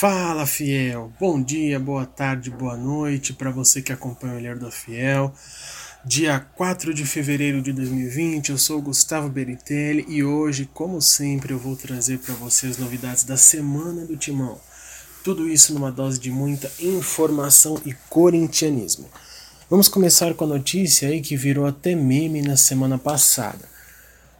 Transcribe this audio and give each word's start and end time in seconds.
Fala, 0.00 0.46
fiel! 0.46 1.12
Bom 1.20 1.42
dia, 1.42 1.78
boa 1.78 2.06
tarde, 2.06 2.50
boa 2.50 2.74
noite 2.74 3.34
para 3.34 3.50
você 3.50 3.82
que 3.82 3.92
acompanha 3.92 4.32
o 4.32 4.36
Olhar 4.38 4.56
do 4.56 4.70
Fiel. 4.70 5.30
Dia 6.02 6.40
4 6.40 6.94
de 6.94 7.04
fevereiro 7.04 7.60
de 7.60 7.70
2020, 7.70 8.48
eu 8.48 8.56
sou 8.56 8.80
Gustavo 8.80 9.28
Beritelli 9.28 10.06
e 10.08 10.24
hoje, 10.24 10.66
como 10.72 11.02
sempre, 11.02 11.52
eu 11.52 11.58
vou 11.58 11.76
trazer 11.76 12.18
para 12.18 12.32
você 12.32 12.68
as 12.68 12.78
novidades 12.78 13.24
da 13.24 13.36
semana 13.36 14.06
do 14.06 14.16
Timão. 14.16 14.58
Tudo 15.22 15.46
isso 15.46 15.74
numa 15.74 15.92
dose 15.92 16.18
de 16.18 16.30
muita 16.30 16.72
informação 16.80 17.78
e 17.84 17.92
corintianismo. 18.08 19.06
Vamos 19.68 19.86
começar 19.86 20.32
com 20.32 20.44
a 20.44 20.48
notícia 20.48 21.10
aí 21.10 21.20
que 21.20 21.36
virou 21.36 21.66
até 21.66 21.94
meme 21.94 22.40
na 22.40 22.56
semana 22.56 22.96
passada. 22.96 23.68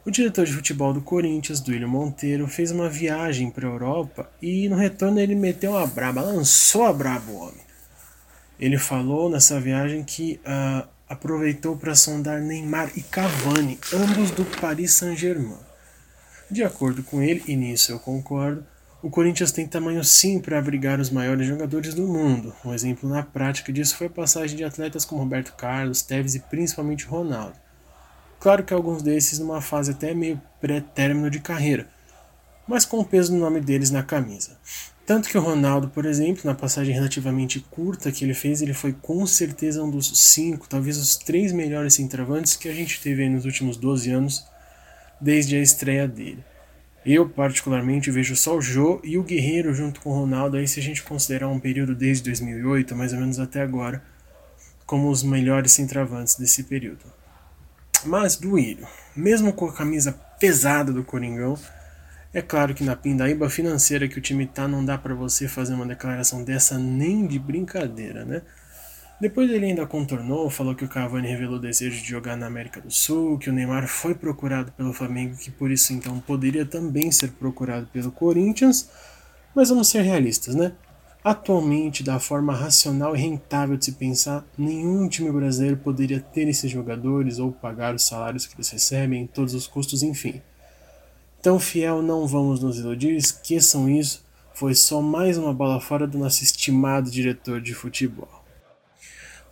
O 0.03 0.11
diretor 0.11 0.47
de 0.47 0.55
futebol 0.55 0.95
do 0.95 1.03
Corinthians, 1.03 1.61
Duílio 1.61 1.87
Monteiro, 1.87 2.49
fez 2.49 2.71
uma 2.71 2.89
viagem 2.89 3.51
para 3.51 3.69
a 3.69 3.71
Europa 3.71 4.31
e 4.41 4.67
no 4.67 4.77
retorno 4.77 5.21
ele 5.21 5.35
meteu 5.35 5.73
uma 5.73 5.87
braba, 5.87 6.23
lançou 6.23 6.87
a 6.87 6.93
braba 6.93 7.31
o 7.31 7.37
homem. 7.37 7.61
Ele 8.59 8.79
falou 8.79 9.29
nessa 9.29 9.61
viagem 9.61 10.03
que 10.03 10.41
uh, 10.41 10.89
aproveitou 11.07 11.77
para 11.77 11.95
sondar 11.95 12.41
Neymar 12.41 12.91
e 12.97 13.03
Cavani, 13.03 13.79
ambos 13.93 14.31
do 14.31 14.43
Paris 14.59 14.95
Saint-Germain. 14.95 15.59
De 16.51 16.65
acordo 16.65 17.03
com 17.03 17.21
ele, 17.21 17.45
e 17.47 17.55
nisso 17.55 17.93
eu 17.93 17.99
concordo, 17.99 18.65
o 19.03 19.11
Corinthians 19.11 19.53
tem 19.53 19.67
tamanho 19.67 20.03
sim 20.03 20.41
para 20.41 20.59
abrigar 20.59 20.99
os 20.99 21.11
maiores 21.11 21.47
jogadores 21.47 21.93
do 21.93 22.07
mundo. 22.07 22.55
Um 22.65 22.73
exemplo 22.73 23.07
na 23.07 23.23
prática 23.23 23.71
disso 23.71 23.97
foi 23.97 24.07
a 24.07 24.11
passagem 24.11 24.57
de 24.57 24.65
atletas 24.65 25.05
como 25.05 25.21
Roberto 25.21 25.53
Carlos, 25.57 26.01
Tevez 26.01 26.35
e 26.35 26.41
principalmente 26.41 27.05
Ronaldo. 27.05 27.57
Claro 28.41 28.65
que 28.65 28.73
alguns 28.73 29.03
desses 29.03 29.39
numa 29.39 29.61
fase 29.61 29.91
até 29.91 30.15
meio 30.15 30.41
pré-término 30.63 31.29
de 31.29 31.41
carreira, 31.41 31.87
mas 32.67 32.87
com 32.87 32.99
o 32.99 33.05
peso 33.05 33.33
do 33.33 33.39
nome 33.39 33.61
deles 33.61 33.91
na 33.91 34.03
camisa. 34.03 34.57
Tanto 35.05 35.29
que 35.29 35.37
o 35.37 35.43
Ronaldo, 35.43 35.89
por 35.89 36.07
exemplo, 36.07 36.43
na 36.45 36.55
passagem 36.55 36.95
relativamente 36.95 37.61
curta 37.61 38.11
que 38.11 38.25
ele 38.25 38.33
fez, 38.33 38.63
ele 38.63 38.73
foi 38.73 38.95
com 38.95 39.27
certeza 39.27 39.83
um 39.83 39.91
dos 39.91 40.19
cinco, 40.33 40.67
talvez 40.67 40.97
os 40.97 41.17
três 41.17 41.53
melhores 41.53 41.95
centroavantes 41.95 42.57
que 42.57 42.69
a 42.69 42.73
gente 42.73 43.03
teve 43.03 43.29
nos 43.29 43.45
últimos 43.45 43.77
12 43.77 44.11
anos, 44.11 44.47
desde 45.21 45.57
a 45.57 45.61
estreia 45.61 46.09
dele. 46.09 46.43
Eu, 47.05 47.29
particularmente, 47.29 48.11
vejo 48.11 48.35
só 48.37 48.57
o 48.57 48.63
Jô 48.63 49.03
e 49.05 49.19
o 49.19 49.23
Guerreiro 49.23 49.75
junto 49.75 50.01
com 50.01 50.11
o 50.11 50.15
Ronaldo, 50.15 50.57
aí 50.57 50.67
se 50.67 50.81
a 50.81 50.83
gente 50.83 51.03
considerar 51.03 51.49
um 51.49 51.61
período 51.61 51.95
desde 51.95 52.25
2008, 52.25 52.97
mais 52.97 53.13
ou 53.13 53.19
menos 53.19 53.39
até 53.39 53.61
agora, 53.61 54.03
como 54.87 55.11
os 55.11 55.23
melhores 55.23 55.73
centroavantes 55.73 56.37
desse 56.37 56.63
período. 56.63 57.20
Mas 58.05 58.37
Duílio, 58.37 58.87
mesmo 59.15 59.53
com 59.53 59.67
a 59.67 59.73
camisa 59.73 60.13
pesada 60.39 60.93
do 60.93 61.05
Coringão, 61.05 61.59
é 62.33 62.41
claro 62.41 62.75
que 62.75 62.85
na 62.85 62.97
pindaíba 62.97 63.51
financeira 63.51 64.09
que 64.09 64.19
o 64.19 64.23
time 64.23 64.47
tá, 64.47 64.67
não 64.69 64.85
dá 64.85 64.97
para 64.97 65.15
você 65.15 65.49
fazer 65.49 65.75
uma 65.75 65.85
declaração 65.85 66.45
dessa 66.45 66.79
nem 66.79 67.27
de 67.27 67.39
brincadeira, 67.39 68.25
né? 68.25 68.43
Depois 69.21 69.51
ele 69.51 69.67
ainda 69.67 69.85
contornou, 69.85 70.49
falou 70.49 70.75
que 70.75 70.85
o 70.85 70.89
Cavani 70.89 71.29
revelou 71.29 71.59
desejo 71.59 72.01
de 72.01 72.09
jogar 72.09 72.37
na 72.37 72.47
América 72.47 72.81
do 72.81 72.91
Sul, 72.91 73.39
que 73.39 73.51
o 73.51 73.53
Neymar 73.53 73.87
foi 73.87 74.15
procurado 74.15 74.73
pelo 74.73 74.95
Flamengo, 74.95 75.37
que 75.37 75.51
por 75.51 75.71
isso 75.71 75.93
então 75.93 76.19
poderia 76.21 76.65
também 76.65 77.13
ser 77.13 77.33
procurado 77.33 77.87
pelo 77.93 78.11
Corinthians. 78.11 78.89
Mas 79.55 79.69
vamos 79.69 79.89
ser 79.89 80.03
realistas, 80.03 80.55
né? 80.55 80.73
Atualmente, 81.23 82.03
da 82.03 82.19
forma 82.19 82.55
racional 82.55 83.15
e 83.15 83.21
rentável 83.21 83.77
de 83.77 83.85
se 83.85 83.93
pensar, 83.93 84.43
nenhum 84.57 85.07
time 85.07 85.31
brasileiro 85.31 85.77
poderia 85.77 86.19
ter 86.19 86.49
esses 86.49 86.71
jogadores 86.71 87.39
ou 87.39 87.53
pagar 87.53 87.95
os 87.95 88.07
salários 88.07 88.47
que 88.47 88.55
eles 88.57 88.71
recebem, 88.71 89.27
todos 89.27 89.53
os 89.53 89.67
custos, 89.67 90.03
enfim. 90.03 90.41
Então, 91.39 91.61
fiel, 91.61 92.01
não 92.01 92.27
vamos 92.27 92.63
nos 92.63 92.79
iludir, 92.79 93.15
esqueçam 93.17 93.87
isso, 93.87 94.25
foi 94.55 94.75
só 94.75 95.03
mais 95.03 95.37
uma 95.37 95.53
bola 95.53 95.79
fora 95.79 96.07
do 96.07 96.17
nosso 96.17 96.43
estimado 96.43 97.11
diretor 97.11 97.61
de 97.61 97.75
futebol. 97.75 98.41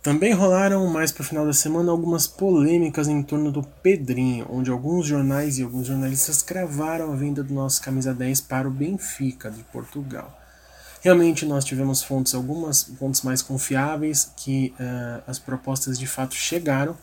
Também 0.01 0.33
rolaram 0.33 0.87
mais 0.87 1.11
para 1.11 1.21
o 1.21 1.25
final 1.25 1.45
da 1.45 1.53
semana 1.53 1.91
algumas 1.91 2.25
polêmicas 2.25 3.07
em 3.07 3.21
torno 3.21 3.51
do 3.51 3.61
Pedrinho, 3.61 4.47
onde 4.49 4.71
alguns 4.71 5.05
jornais 5.05 5.59
e 5.59 5.63
alguns 5.63 5.85
jornalistas 5.85 6.41
cravaram 6.41 7.11
a 7.11 7.15
venda 7.15 7.43
do 7.43 7.53
nosso 7.53 7.81
camisa 7.81 8.13
10 8.13 8.41
para 8.41 8.67
o 8.67 8.71
Benfica 8.71 9.51
de 9.51 9.61
Portugal. 9.65 10.38
Realmente 11.01 11.45
nós 11.45 11.63
tivemos 11.63 12.03
fontes, 12.03 12.35
algumas 12.35 12.83
fontes 12.83 13.21
mais 13.21 13.41
confiáveis, 13.41 14.31
que 14.35 14.73
uh, 14.79 15.23
as 15.25 15.39
propostas 15.39 15.97
de 15.97 16.05
fato 16.05 16.35
chegaram, 16.35 16.95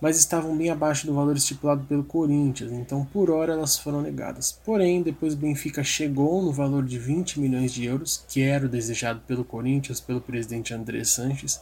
mas 0.00 0.18
estavam 0.18 0.56
bem 0.56 0.68
abaixo 0.68 1.06
do 1.06 1.14
valor 1.14 1.36
estipulado 1.36 1.84
pelo 1.84 2.02
Corinthians, 2.04 2.72
então 2.72 3.04
por 3.04 3.30
hora 3.30 3.52
elas 3.52 3.78
foram 3.78 4.02
negadas. 4.02 4.58
Porém, 4.64 5.00
depois 5.00 5.34
o 5.34 5.36
Benfica 5.36 5.84
chegou 5.84 6.42
no 6.42 6.52
valor 6.52 6.84
de 6.84 6.98
20 6.98 7.40
milhões 7.40 7.72
de 7.72 7.84
euros, 7.84 8.24
que 8.28 8.42
era 8.42 8.66
o 8.66 8.68
desejado 8.68 9.20
pelo 9.26 9.44
Corinthians, 9.44 10.00
pelo 10.00 10.20
presidente 10.20 10.74
André 10.74 11.04
Sanches, 11.04 11.60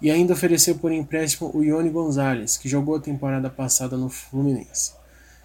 e 0.00 0.10
ainda 0.10 0.32
ofereceu 0.32 0.76
por 0.76 0.90
empréstimo 0.92 1.50
o 1.54 1.62
Ione 1.62 1.90
Gonzalez, 1.90 2.56
que 2.56 2.68
jogou 2.68 2.96
a 2.96 3.00
temporada 3.00 3.48
passada 3.48 3.96
no 3.96 4.08
Fluminense. 4.08 4.92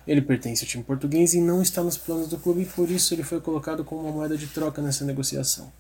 Ele 0.08 0.22
pertence 0.22 0.64
ao 0.64 0.68
time 0.68 0.84
português 0.84 1.34
e 1.34 1.42
não 1.42 1.62
está 1.62 1.84
nos 1.84 1.98
planos 1.98 2.28
do 2.28 2.38
clube, 2.38 2.62
e 2.62 2.66
por 2.66 2.90
isso 2.90 3.14
ele 3.14 3.24
foi 3.24 3.40
colocado 3.40 3.84
como 3.84 4.02
uma 4.02 4.12
moeda 4.12 4.38
de 4.38 4.48
troca 4.48 4.82
nessa 4.82 5.06
negociação. 5.06 5.72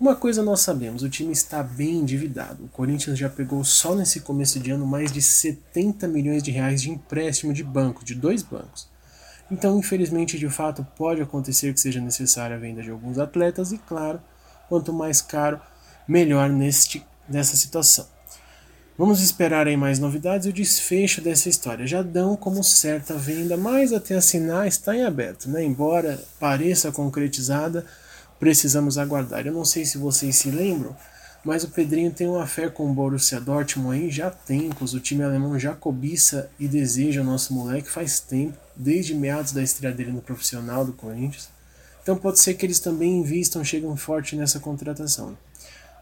Uma 0.00 0.14
coisa 0.14 0.44
nós 0.44 0.60
sabemos, 0.60 1.02
o 1.02 1.08
time 1.08 1.32
está 1.32 1.60
bem 1.60 1.96
endividado. 1.96 2.64
O 2.64 2.68
Corinthians 2.68 3.18
já 3.18 3.28
pegou 3.28 3.64
só 3.64 3.96
nesse 3.96 4.20
começo 4.20 4.60
de 4.60 4.70
ano 4.70 4.86
mais 4.86 5.10
de 5.10 5.20
70 5.20 6.06
milhões 6.06 6.40
de 6.40 6.52
reais 6.52 6.80
de 6.80 6.90
empréstimo 6.90 7.52
de 7.52 7.64
banco, 7.64 8.04
de 8.04 8.14
dois 8.14 8.44
bancos. 8.44 8.88
Então, 9.50 9.76
infelizmente, 9.76 10.38
de 10.38 10.48
fato, 10.48 10.86
pode 10.96 11.20
acontecer 11.20 11.74
que 11.74 11.80
seja 11.80 12.00
necessária 12.00 12.54
a 12.54 12.58
venda 12.58 12.80
de 12.80 12.90
alguns 12.90 13.18
atletas 13.18 13.72
e, 13.72 13.78
claro, 13.78 14.20
quanto 14.68 14.92
mais 14.92 15.20
caro, 15.20 15.60
melhor 16.06 16.48
neste, 16.48 17.04
nessa 17.28 17.56
situação. 17.56 18.06
Vamos 18.98 19.20
esperar 19.20 19.68
aí 19.68 19.76
mais 19.76 20.00
novidades 20.00 20.44
e 20.44 20.50
o 20.50 20.52
desfecho 20.52 21.20
dessa 21.20 21.48
história. 21.48 21.86
Já 21.86 22.02
dão 22.02 22.34
como 22.34 22.64
certa 22.64 23.14
venda, 23.14 23.56
mas 23.56 23.92
até 23.92 24.16
assinar 24.16 24.66
está 24.66 24.92
em 24.92 25.04
aberto, 25.04 25.48
né? 25.48 25.62
Embora 25.62 26.20
pareça 26.40 26.90
concretizada, 26.90 27.86
precisamos 28.40 28.98
aguardar. 28.98 29.46
Eu 29.46 29.52
não 29.52 29.64
sei 29.64 29.84
se 29.84 29.98
vocês 29.98 30.34
se 30.34 30.50
lembram, 30.50 30.96
mas 31.44 31.62
o 31.62 31.68
Pedrinho 31.68 32.10
tem 32.10 32.26
uma 32.26 32.44
fé 32.44 32.68
com 32.68 32.90
o 32.90 32.92
Borussia 32.92 33.40
Dortmund 33.40 33.96
aí 33.96 34.10
já 34.10 34.26
há 34.26 34.30
tempos. 34.32 34.94
O 34.94 35.00
time 35.00 35.22
alemão 35.22 35.56
já 35.56 35.76
cobiça 35.76 36.50
e 36.58 36.66
deseja 36.66 37.20
o 37.20 37.24
nosso 37.24 37.54
moleque 37.54 37.88
faz 37.88 38.18
tempo, 38.18 38.58
desde 38.74 39.14
meados 39.14 39.52
da 39.52 39.62
estreia 39.62 39.94
dele 39.94 40.10
no 40.10 40.20
profissional 40.20 40.84
do 40.84 40.92
Corinthians. 40.92 41.48
Então 42.02 42.16
pode 42.16 42.40
ser 42.40 42.54
que 42.54 42.66
eles 42.66 42.80
também 42.80 43.20
invistam, 43.20 43.62
chegam 43.62 43.96
forte 43.96 44.34
nessa 44.34 44.58
contratação 44.58 45.36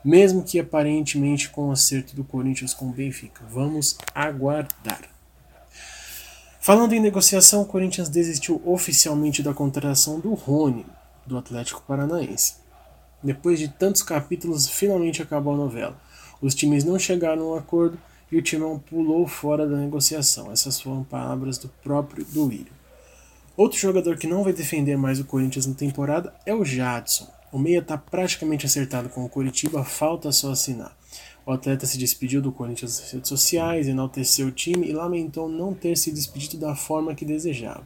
mesmo 0.06 0.44
que 0.44 0.61
aparentemente 0.61 1.50
com 1.50 1.67
o 1.67 1.72
acerto 1.72 2.15
do 2.15 2.22
Corinthians 2.22 2.72
com 2.72 2.87
o 2.87 2.93
Benfica. 2.93 3.43
Vamos 3.50 3.99
aguardar. 4.15 5.00
Falando 6.61 6.93
em 6.93 7.00
negociação, 7.00 7.62
o 7.62 7.67
Corinthians 7.67 8.09
desistiu 8.09 8.62
oficialmente 8.65 9.43
da 9.43 9.53
contratação 9.53 10.21
do 10.21 10.33
Rony, 10.33 10.87
do 11.27 11.37
Atlético 11.37 11.83
Paranaense. 11.83 12.55
Depois 13.21 13.59
de 13.59 13.67
tantos 13.67 14.00
capítulos, 14.00 14.69
finalmente 14.69 15.21
acabou 15.21 15.55
a 15.55 15.56
novela. 15.56 16.00
Os 16.41 16.55
times 16.55 16.84
não 16.84 17.00
chegaram 17.00 17.43
a 17.43 17.55
um 17.55 17.56
acordo 17.56 17.99
e 18.31 18.38
o 18.38 18.43
Timão 18.43 18.78
pulou 18.78 19.27
fora 19.27 19.67
da 19.67 19.77
negociação. 19.77 20.53
Essas 20.53 20.81
foram 20.81 21.03
palavras 21.03 21.59
do 21.59 21.69
próprio 21.83 22.25
Duílio. 22.25 22.73
Outro 23.56 23.77
jogador 23.77 24.17
que 24.17 24.28
não 24.28 24.44
vai 24.44 24.53
defender 24.53 24.97
mais 24.97 25.19
o 25.19 25.25
Corinthians 25.25 25.67
na 25.67 25.75
temporada 25.75 26.33
é 26.47 26.55
o 26.55 26.65
Jadson. 26.65 27.34
O 27.53 27.59
meia 27.59 27.79
está 27.79 27.97
praticamente 27.97 28.67
acertado 28.67 29.09
com 29.09 29.25
o 29.25 29.29
Curitiba, 29.29 29.84
falta 29.84 30.33
só 30.33 30.51
assinar. 30.51 30.97
O 31.47 31.53
atleta 31.53 31.87
se 31.87 31.97
despediu 31.97 32.43
do 32.43 32.51
Corinthians 32.51 32.99
nas 33.01 33.12
redes 33.12 33.29
sociais, 33.29 33.87
enalteceu 33.87 34.49
o 34.49 34.53
time 34.53 34.89
e 34.89 34.93
lamentou 34.93 35.49
não 35.49 35.73
ter 35.73 35.97
se 35.97 36.11
despedido 36.11 36.59
da 36.59 36.75
forma 36.75 37.15
que 37.15 37.25
desejava. 37.25 37.85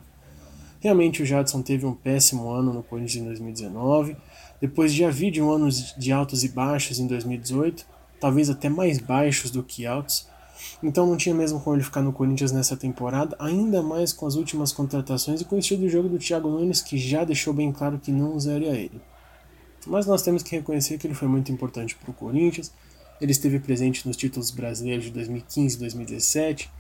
Realmente 0.81 1.23
o 1.23 1.27
Jadson 1.27 1.61
teve 1.61 1.85
um 1.85 1.93
péssimo 1.93 2.49
ano 2.49 2.73
no 2.73 2.83
Corinthians 2.83 3.23
em 3.23 3.27
2019, 3.27 4.17
depois 4.63 4.95
de 4.95 5.05
havia 5.05 5.31
de 5.31 5.43
um 5.43 5.51
ano 5.51 5.69
de 5.71 6.11
altos 6.11 6.43
e 6.43 6.49
baixos 6.49 6.99
em 6.99 7.07
2018, 7.07 7.85
talvez 8.19 8.49
até 8.49 8.71
mais 8.71 8.99
baixos 8.99 9.51
do 9.51 9.63
que 9.63 9.85
altos, 9.85 10.27
então 10.83 11.07
não 11.07 11.19
tinha 11.19 11.35
mesmo 11.35 11.61
como 11.61 11.77
ele 11.77 11.85
ficar 11.85 12.01
no 12.01 12.15
Corinthians 12.15 12.53
nessa 12.53 12.79
temporada, 12.79 13.37
ainda 13.39 13.83
mais 13.83 14.11
com 14.11 14.27
as 14.27 14.37
últimas 14.37 14.73
contratações 14.73 15.43
e 15.43 15.45
com 15.45 15.57
o 15.57 15.59
estilo 15.59 15.83
de 15.83 15.91
jogo 15.91 16.09
do 16.09 16.19
Thiago 16.19 16.49
Nunes, 16.49 16.81
que 16.81 16.97
já 16.97 17.25
deixou 17.25 17.53
bem 17.53 17.71
claro 17.71 17.99
que 17.99 18.11
não 18.11 18.35
usaria 18.35 18.71
ele. 18.71 19.01
Mas 19.87 20.07
nós 20.07 20.23
temos 20.23 20.43
que 20.43 20.57
reconhecer 20.57 20.99
que 20.99 21.07
ele 21.07 21.15
foi 21.15 21.29
muito 21.29 21.51
importante 21.51 21.95
para 21.97 22.11
o 22.11 22.15
Corinthians. 22.15 22.73
Ele 23.21 23.33
esteve 23.33 23.59
presente 23.59 24.07
nos 24.07 24.17
títulos 24.17 24.51
brasileiros 24.51 25.05
de 25.05 25.11
2015 25.11 25.77
e 25.77 25.79
2017. 25.79 26.71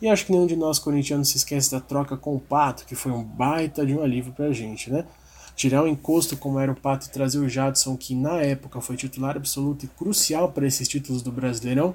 E 0.00 0.08
acho 0.08 0.26
que 0.26 0.32
nenhum 0.32 0.46
de 0.46 0.56
nós 0.56 0.78
corintianos 0.78 1.28
se 1.28 1.36
esquece 1.36 1.70
da 1.70 1.80
troca 1.80 2.16
com 2.16 2.34
o 2.34 2.40
Pato, 2.40 2.84
que 2.84 2.96
foi 2.96 3.12
um 3.12 3.22
baita 3.22 3.86
de 3.86 3.94
um 3.94 4.02
alívio 4.02 4.32
para 4.32 4.46
a 4.46 4.52
gente, 4.52 4.90
né? 4.90 5.06
Tirar 5.54 5.84
o 5.84 5.86
encosto 5.86 6.36
como 6.36 6.58
era 6.58 6.72
o 6.72 6.74
Pato 6.74 7.06
e 7.06 7.10
trazer 7.10 7.38
o 7.38 7.48
Jadson, 7.48 7.96
que 7.96 8.14
na 8.14 8.38
época 8.38 8.80
foi 8.80 8.96
titular 8.96 9.36
absoluto 9.36 9.84
e 9.84 9.88
crucial 9.88 10.50
para 10.50 10.66
esses 10.66 10.88
títulos 10.88 11.22
do 11.22 11.30
Brasileirão, 11.30 11.94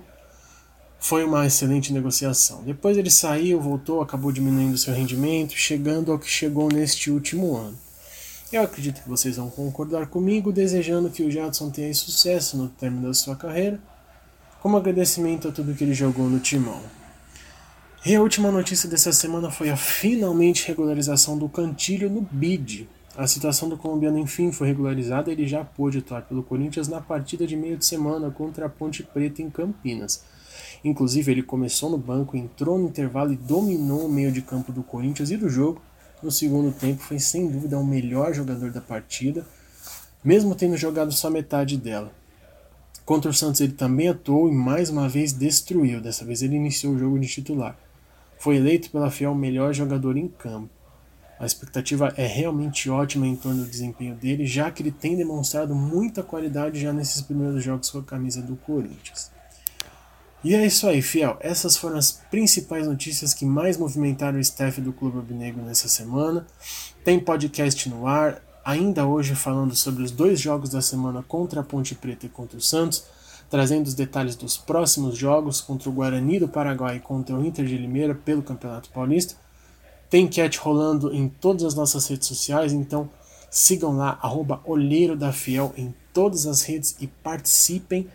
foi 1.00 1.24
uma 1.24 1.46
excelente 1.46 1.94
negociação. 1.94 2.64
Depois 2.64 2.98
ele 2.98 3.12
saiu, 3.12 3.60
voltou, 3.60 4.02
acabou 4.02 4.32
diminuindo 4.32 4.78
seu 4.78 4.94
rendimento, 4.94 5.54
chegando 5.54 6.12
ao 6.12 6.20
que 6.20 6.30
chegou 6.30 6.70
neste 6.70 7.12
último 7.12 7.56
ano. 7.56 7.78
Eu 8.50 8.62
acredito 8.62 9.04
que 9.04 9.10
vocês 9.10 9.36
vão 9.36 9.50
concordar 9.50 10.08
comigo, 10.08 10.54
desejando 10.54 11.10
que 11.10 11.22
o 11.22 11.30
Jadson 11.30 11.70
tenha 11.70 11.94
sucesso 11.94 12.56
no 12.56 12.70
término 12.70 13.08
da 13.08 13.14
sua 13.14 13.36
carreira, 13.36 13.78
como 14.62 14.78
agradecimento 14.78 15.50
a 15.50 15.52
tudo 15.52 15.74
que 15.76 15.84
ele 15.84 15.94
jogou 15.94 16.30
no 16.30 16.40
timão. 16.40 16.82
E 18.06 18.16
a 18.16 18.22
última 18.22 18.50
notícia 18.50 18.90
dessa 18.90 19.12
semana 19.12 19.52
foi 19.52 19.70
a 19.70 19.76
finalmente 19.76 20.66
regularização 20.66 21.38
do 21.38 21.50
Cantilho 21.50 22.10
no 22.10 22.22
BID. 22.22 22.88
A 23.18 23.28
situação 23.28 23.68
do 23.68 23.76
colombiano 23.76 24.18
enfim 24.18 24.50
foi 24.54 24.68
regularizada 24.68 25.30
e 25.30 25.34
ele 25.34 25.46
já 25.46 25.66
pôde 25.66 25.98
atuar 25.98 26.22
pelo 26.22 26.42
Corinthians 26.42 26.88
na 26.88 27.02
partida 27.02 27.46
de 27.46 27.58
meio 27.58 27.76
de 27.76 27.86
semana 27.86 28.32
contra 28.32 28.68
a 28.68 28.70
Ponte 28.70 29.04
Preta 29.04 29.42
em 29.42 29.50
Campinas. 29.50 30.24
Inclusive, 30.86 31.32
ele 31.32 31.44
começou 31.44 31.90
no 31.90 31.98
banco, 31.98 32.38
entrou 32.38 32.78
no 32.78 32.88
intervalo 32.88 33.34
e 33.34 33.36
dominou 33.36 34.06
o 34.06 34.10
meio 34.10 34.32
de 34.32 34.42
campo 34.42 34.72
do 34.72 34.84
Corinthians 34.84 35.32
e 35.32 35.36
do 35.36 35.50
jogo, 35.50 35.82
no 36.22 36.32
segundo 36.32 36.72
tempo 36.72 37.02
foi 37.02 37.20
sem 37.20 37.48
dúvida 37.48 37.78
o 37.78 37.86
melhor 37.86 38.34
jogador 38.34 38.72
da 38.72 38.82
partida, 38.82 39.46
mesmo 40.24 40.56
tendo 40.56 40.76
jogado 40.76 41.12
só 41.12 41.30
metade 41.30 41.78
dela. 41.78 42.12
Contra 43.06 43.32
o 43.32 43.34
Santos 43.34 43.62
ele 43.62 43.74
também 43.74 44.10
atuou 44.10 44.50
e 44.50 44.52
mais 44.52 44.90
uma 44.90 45.08
vez 45.08 45.32
destruiu, 45.32 46.02
dessa 46.02 46.26
vez 46.26 46.42
ele 46.42 46.56
iniciou 46.56 46.94
o 46.94 47.00
jogo 47.00 47.20
de 47.20 47.28
titular. 47.28 47.78
Foi 48.38 48.58
eleito 48.58 48.90
pela 48.92 49.10
Fiel 49.10 49.32
o 49.32 49.36
melhor 49.36 49.74
jogador 49.74 50.18
em 50.18 50.28
campo. 50.28 50.70
A 51.40 51.46
expectativa 51.46 52.12
é 52.18 52.26
realmente 52.26 52.90
ótima 52.90 53.28
em 53.28 53.36
torno 53.36 53.64
do 53.64 53.70
desempenho 53.70 54.16
dele, 54.16 54.46
já 54.46 54.72
que 54.72 54.82
ele 54.82 54.92
tem 54.92 55.16
demonstrado 55.16 55.76
muita 55.76 56.24
qualidade 56.24 56.80
já 56.80 56.92
nesses 56.92 57.22
primeiros 57.22 57.64
jogos 57.64 57.92
com 57.92 58.00
a 58.00 58.04
camisa 58.04 58.42
do 58.42 58.56
Corinthians. 58.56 59.32
E 60.48 60.56
é 60.56 60.66
isso 60.66 60.88
aí, 60.88 61.02
fiel. 61.02 61.36
Essas 61.42 61.76
foram 61.76 61.98
as 61.98 62.10
principais 62.10 62.88
notícias 62.88 63.34
que 63.34 63.46
mais 63.46 63.76
movimentaram 63.76 64.38
o 64.38 64.40
staff 64.40 64.80
do 64.80 64.94
Clube 64.94 65.18
Albinegro 65.18 65.62
nessa 65.62 65.90
semana. 65.90 66.48
Tem 67.04 67.20
podcast 67.20 67.90
no 67.90 68.08
ar, 68.08 68.42
ainda 68.64 69.06
hoje 69.06 69.36
falando 69.36 69.76
sobre 69.76 70.04
os 70.04 70.10
dois 70.10 70.40
jogos 70.40 70.70
da 70.70 70.80
semana 70.80 71.22
contra 71.22 71.60
a 71.60 71.64
Ponte 71.66 71.94
Preta 71.96 72.28
e 72.28 72.30
contra 72.30 72.58
o 72.58 72.62
Santos, 72.62 73.04
trazendo 73.50 73.88
os 73.88 73.94
detalhes 73.94 74.38
dos 74.38 74.56
próximos 74.56 75.18
jogos 75.18 75.60
contra 75.60 75.90
o 75.90 75.92
Guarani 75.92 76.40
do 76.40 76.48
Paraguai 76.48 76.96
e 76.96 77.02
contra 77.02 77.36
o 77.36 77.46
Inter 77.46 77.66
de 77.66 77.78
Limeira 77.78 78.16
pelo 78.16 78.42
Campeonato 78.42 78.90
Paulista. 78.92 79.36
Tem 80.10 80.30
cat 80.30 80.58
rolando 80.60 81.14
em 81.14 81.28
todas 81.28 81.66
as 81.66 81.76
nossas 81.76 82.08
redes 82.08 82.26
sociais, 82.26 82.72
então 82.72 83.10
sigam 83.52 83.98
lá, 83.98 84.18
arroba 84.22 84.62
Olheiro 84.64 85.18
da 85.18 85.34
Fiel 85.34 85.74
em 85.76 85.94
todas 86.14 86.48
as 86.48 86.62
redes 86.62 86.96
e 87.02 87.08
participem 87.08 88.08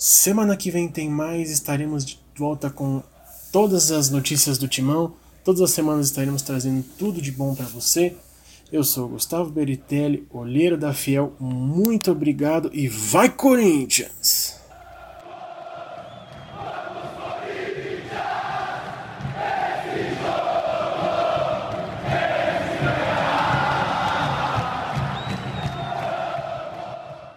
Semana 0.00 0.56
que 0.56 0.70
vem 0.70 0.86
tem 0.86 1.10
mais, 1.10 1.50
estaremos 1.50 2.06
de 2.06 2.20
volta 2.36 2.70
com 2.70 3.02
todas 3.50 3.90
as 3.90 4.10
notícias 4.10 4.56
do 4.56 4.68
Timão. 4.68 5.14
Todas 5.44 5.60
as 5.60 5.72
semanas 5.72 6.06
estaremos 6.06 6.40
trazendo 6.40 6.84
tudo 6.96 7.20
de 7.20 7.32
bom 7.32 7.52
para 7.52 7.66
você. 7.66 8.14
Eu 8.70 8.84
sou 8.84 9.08
Gustavo 9.08 9.50
Beritelli, 9.50 10.24
olheiro 10.30 10.78
da 10.78 10.94
Fiel. 10.94 11.34
Muito 11.40 12.12
obrigado 12.12 12.70
e 12.72 12.86
vai 12.86 13.28
Corinthians! 13.28 14.37